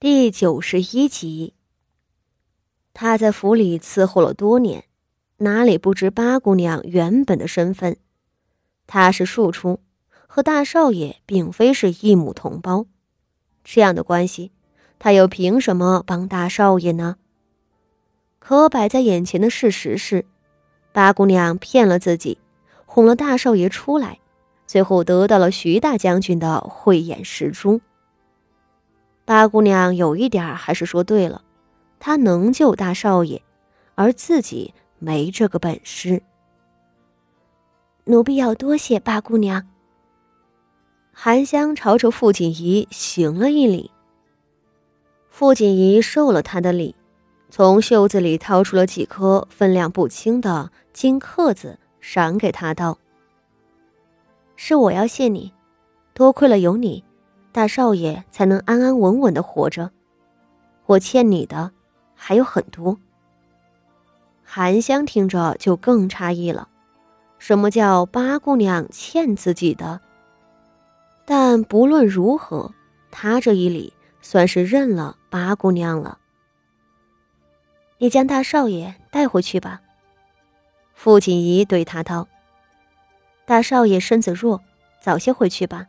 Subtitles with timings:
[0.00, 1.54] 第九十一集。
[2.94, 4.84] 他在府里伺候了多年，
[5.38, 7.96] 哪里不知八姑娘原本的身份？
[8.86, 9.80] 她是庶出，
[10.28, 12.86] 和大少爷并非是一母同胞，
[13.64, 14.52] 这样的关系，
[15.00, 17.16] 他又凭什么帮大少爷呢？
[18.38, 20.24] 可摆在眼前的事实是，
[20.92, 22.38] 八姑娘骗了自己，
[22.86, 24.20] 哄了大少爷出来，
[24.64, 27.80] 最后得到了徐大将军的慧眼识珠。
[29.28, 31.42] 八姑娘有一点还是说对了，
[32.00, 33.42] 她能救大少爷，
[33.94, 36.22] 而自己没这个本事。
[38.04, 39.68] 奴婢要多谢八姑娘。
[41.12, 43.90] 韩香朝着傅锦仪行了一礼。
[45.28, 46.96] 傅锦仪受了他的礼，
[47.50, 52.96] 从袖子里掏出了几颗分量不轻的金克子，赏给他道
[54.56, 55.52] ：“是我要谢你，
[56.14, 57.04] 多亏了有你。”
[57.52, 59.90] 大少爷才能安安稳稳的活着，
[60.86, 61.72] 我欠你的
[62.14, 62.96] 还有很多。
[64.44, 66.68] 韩香听着就更诧异了，
[67.38, 70.00] 什么叫八姑娘欠自己的？
[71.24, 72.72] 但不论如何，
[73.10, 76.18] 他这一礼算是认了八姑娘了。
[77.98, 79.80] 你将大少爷带回去吧。
[80.94, 82.28] 傅锦仪对他道
[83.44, 84.62] ：“大少爷身子弱，
[85.02, 85.86] 早些回去吧。”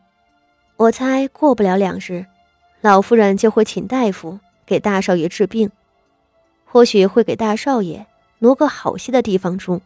[0.80, 2.26] 我猜过不了两日，
[2.80, 5.70] 老夫人就会请大夫给大少爷治病，
[6.64, 9.82] 或许会给大少爷挪个好些的地方住。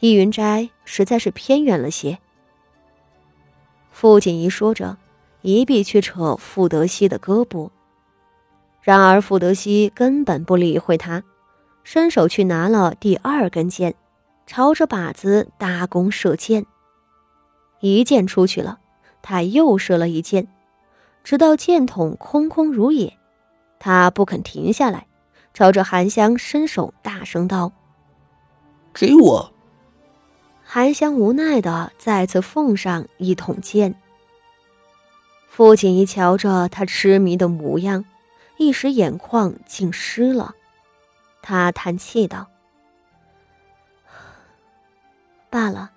[0.00, 2.18] 易云斋实在是偏远了些。
[3.90, 4.96] 傅锦仪说着，
[5.42, 7.68] 一臂去扯傅德熙的胳膊，
[8.80, 11.22] 然而傅德熙根本不理会他，
[11.84, 13.94] 伸手去拿了第二根箭，
[14.46, 16.64] 朝着靶子搭弓射箭，
[17.80, 18.78] 一箭出去了。
[19.28, 20.46] 他又射了一箭，
[21.24, 23.18] 直到箭筒空空如也，
[23.80, 25.08] 他不肯停下来，
[25.52, 27.72] 朝着韩香伸手大声道
[28.94, 29.52] ：“给我！”
[30.62, 33.96] 韩香无奈的再次奉上一桶箭。
[35.48, 38.04] 父亲一瞧着他痴迷的模样，
[38.58, 40.54] 一时眼眶竟湿了，
[41.42, 42.46] 他叹气道
[45.50, 45.90] ：“罢了，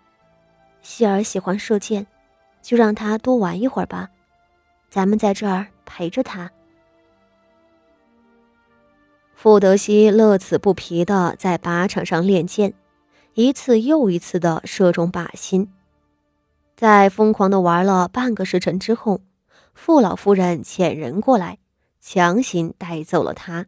[0.81, 2.07] 希儿喜欢射箭。”
[2.61, 4.09] 就让他多玩一会儿吧，
[4.89, 6.51] 咱们在这儿陪着他。
[9.33, 12.73] 傅德熙乐此不疲的在靶场上练剑，
[13.33, 15.71] 一次又一次的射中靶心。
[16.75, 19.21] 在疯狂的玩了半个时辰之后，
[19.73, 21.57] 傅老夫人遣人过来，
[22.01, 23.67] 强行带走了他。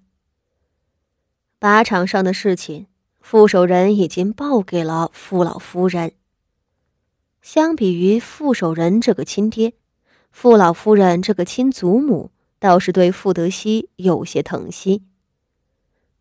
[1.59, 2.88] 靶场上的事情，
[3.22, 6.12] 傅守仁已经报给了傅老夫人。
[7.41, 9.74] 相比于傅守仁这个亲爹，
[10.31, 12.29] 傅老夫人这个亲祖母
[12.59, 15.02] 倒是对傅德熙有些疼惜。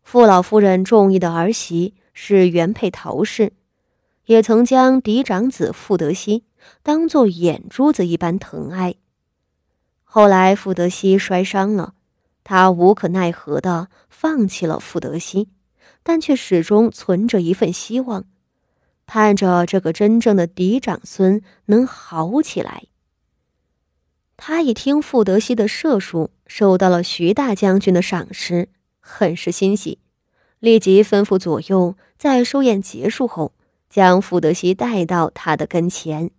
[0.01, 3.53] 傅老夫人中意的儿媳是原配陶氏，
[4.25, 6.43] 也曾将嫡长子傅德熙
[6.81, 8.95] 当做眼珠子一般疼爱。
[10.03, 11.93] 后来傅德熙摔伤了，
[12.43, 15.49] 他无可奈何的放弃了傅德熙，
[16.01, 18.25] 但却始终存着一份希望。
[19.13, 22.83] 盼着这个真正的嫡长孙能好起来。
[24.37, 28.69] 他一听傅德熙的射术受到了徐大将军的赏识，
[29.01, 29.99] 很是欣喜，
[30.59, 33.51] 立即吩咐左右，在寿宴结束后，
[33.89, 36.31] 将傅德熙带到他的跟前。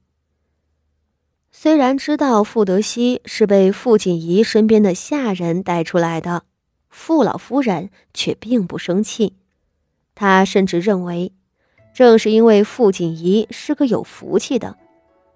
[1.51, 6.45] 虽然知道傅德熙是被傅锦仪身边的下人带出来的，
[6.89, 9.37] 傅老夫人却并不生气，
[10.15, 11.33] 她甚至认为。
[11.93, 14.77] 正是因为傅锦仪是个有福气的，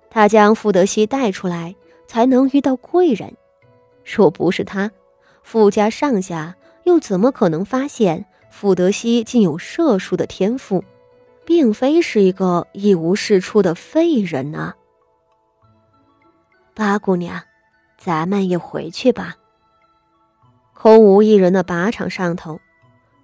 [0.08, 1.74] 他将傅德熙带出来，
[2.06, 3.36] 才能遇到贵人。
[4.04, 4.90] 若不是他，
[5.42, 10.82] 傅家上下又怎么可能发现傅德熙竟有射术的天赋，
[11.44, 14.74] 并非是一个一无是处的废人呢？
[16.74, 17.42] 八姑娘，
[17.98, 19.36] 咱们也回去吧。
[20.72, 22.60] 空无一人的靶场上头，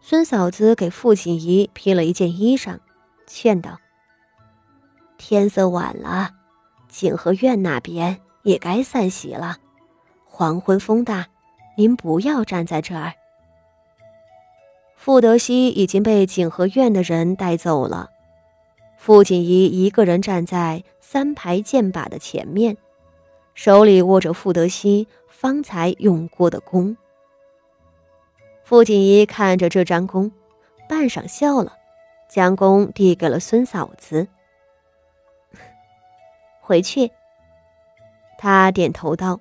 [0.00, 2.78] 孙嫂子给傅锦仪披了一件衣裳。
[3.34, 3.81] 劝道
[5.17, 6.31] ：“天色晚了，
[6.88, 9.56] 景和院那边也该散席了。
[10.26, 11.26] 黄昏风大，
[11.76, 13.14] 您不要站在这儿。”
[14.94, 18.11] 傅德熙已经被景和院的人带走了，
[18.99, 22.76] 傅锦仪一个人站在三排箭靶的前面，
[23.55, 26.94] 手里握着傅德熙方才用过的弓。
[28.62, 30.31] 傅锦仪看着这张弓，
[30.87, 31.78] 半晌笑了。
[32.32, 34.26] 将弓递给了孙嫂子。
[36.62, 37.11] 回去。
[38.38, 39.38] 他点头道，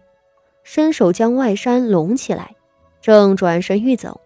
[0.64, 2.56] 伸手将外衫拢起来，
[3.00, 4.20] 正转身欲走，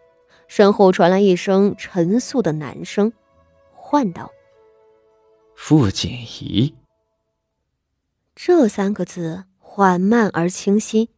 [0.47, 3.13] 身后传来一声沉肃的男声，
[3.73, 4.31] 唤道
[5.55, 6.73] ：“傅锦仪。”
[8.35, 11.11] 这三个字缓慢而清晰。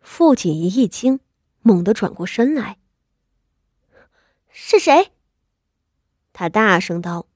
[0.00, 1.20] 傅锦仪一惊，
[1.60, 2.78] 猛地转过身来
[4.50, 5.12] ：“是谁？”
[6.38, 7.26] 他大声道：“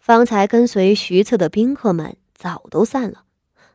[0.00, 3.22] 方才跟随徐策的宾客们早都散了，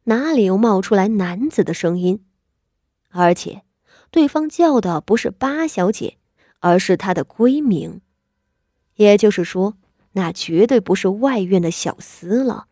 [0.04, 2.22] 哪里又冒出来男子的声音？
[3.12, 3.62] 而且……”
[4.12, 6.18] 对方叫的不是八小姐，
[6.60, 8.02] 而是她的闺名，
[8.96, 9.78] 也就是说，
[10.12, 12.66] 那绝对不是外院的小厮了。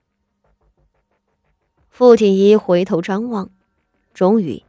[1.89, 3.49] 傅锦仪回头张望，
[4.13, 4.63] 终于，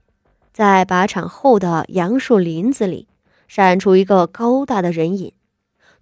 [0.53, 3.09] 在靶场后的杨树林子里，
[3.49, 5.35] 闪出一个高大的人影。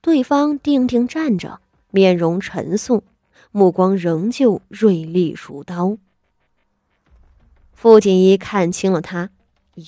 [0.00, 1.61] 对方定定站着，
[1.91, 3.05] 面容沉肃，
[3.50, 5.97] 目光仍旧锐利如刀。
[7.73, 9.31] 傅锦一看清了他。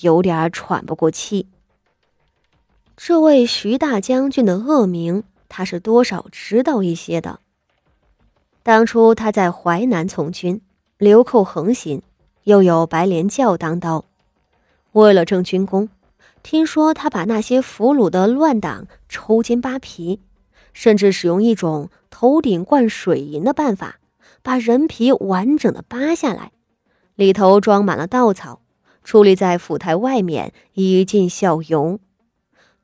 [0.01, 1.45] 有点喘不过气。
[2.97, 7.39] 这位徐大将军的恶名，他是多少知道一些的。
[8.63, 10.59] 当初他在淮南从军，
[10.97, 12.01] 流寇横行，
[12.45, 14.05] 又有白莲教当道。
[14.93, 15.89] 为了挣军功，
[16.43, 20.19] 听说他把那些俘虏的乱党抽筋扒皮，
[20.73, 23.97] 甚至使用一种头顶灌水银的办法，
[24.41, 26.51] 把人皮完整的扒下来，
[27.15, 28.59] 里头装满了稻草。
[29.05, 31.99] 矗立在府台外面，以尽效尤。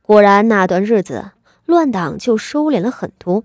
[0.01, 1.31] 果然，那段日子
[1.65, 3.44] 乱党就收敛了很多，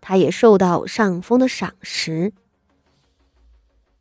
[0.00, 2.32] 他也受到上峰的赏识。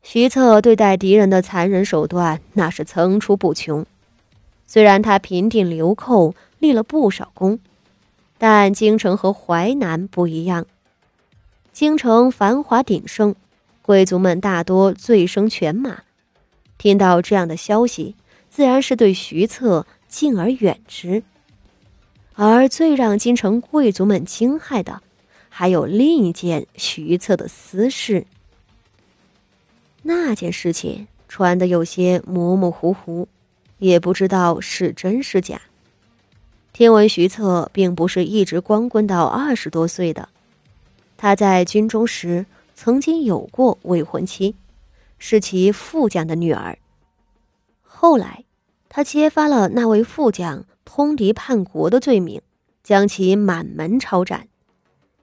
[0.01, 3.85] 徐策对待敌人的残忍手段，那是层出不穷。
[4.71, 7.57] 虽然他平定流寇立了不少功，
[8.38, 10.68] 但京城和淮南不一样。
[11.74, 13.33] 京城繁华鼎盛，
[13.81, 16.04] 贵族们大多醉生犬马。
[16.77, 18.16] 听到这样的消息，
[18.48, 21.24] 自然是对徐策敬而远之。
[22.36, 25.01] 而最让京城贵族们惊骇的，
[25.50, 28.27] 还有另一件徐策的私事。
[30.04, 33.27] 那件事情传的有些模模糊糊，
[33.80, 35.60] 也不知道是真是假。
[36.72, 40.30] 听闻徐策并不是一直光棍到二十多岁的，
[41.18, 42.46] 他在军中时
[42.76, 44.56] 曾经有过未婚妻。
[45.22, 46.78] 是其副将的女儿。
[47.84, 48.46] 后来，
[48.88, 52.42] 他揭发了那位副将通敌叛国的罪名，
[52.86, 54.48] 将其满门抄斩。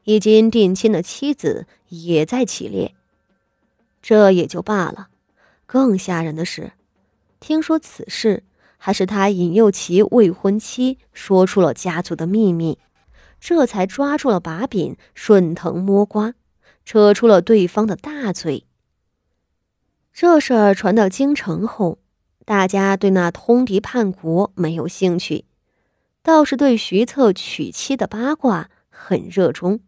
[0.05, 2.95] 已经定亲的妻子也在其列。
[4.03, 5.09] 这也就罢了，
[5.65, 6.73] 更吓人的是，
[7.39, 8.45] 听说此事
[8.79, 12.79] 还是他引诱其未婚妻说出了家族的秘密，
[13.41, 16.35] 这才抓住了把柄，顺藤摸瓜，
[16.85, 18.65] 扯出了对方的大嘴。
[20.13, 21.99] 这事儿传到京城后，
[22.45, 25.45] 大家对那通敌叛国没有兴趣，
[26.23, 29.81] 倒是对徐策娶妻的八卦很热衷。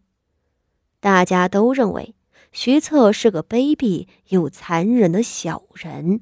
[1.00, 2.14] 大家都认为
[2.52, 6.20] 徐策是个卑鄙又残忍的小人。